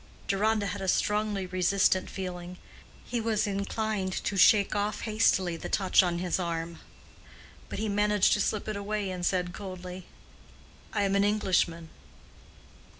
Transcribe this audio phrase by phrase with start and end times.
[0.27, 2.57] Deronda had a strongly resistant feeling:
[3.05, 6.79] he was inclined to shake off hastily the touch on his arm;
[7.69, 10.07] but he managed to slip it away and said coldly,
[10.91, 11.89] "I am an Englishman."